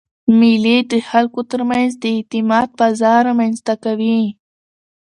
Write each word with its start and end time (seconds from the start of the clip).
مېلې 0.39 0.77
د 0.91 0.93
خلکو 1.09 1.39
ترمنځ 1.51 1.91
د 1.97 2.03
اعتماد 2.15 2.67
فضا 2.79 3.13
رامنځ 3.27 3.57
ته 3.67 3.73
کوي. 3.83 4.21